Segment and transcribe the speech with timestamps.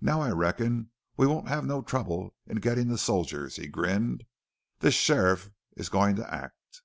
[0.00, 4.24] "Now, I reckon we won't have no trouble in gettin' the soldiers," he grinned.
[4.80, 6.82] "This sheriff is goin' to act!"